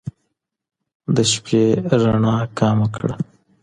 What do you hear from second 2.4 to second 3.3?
کمه کړه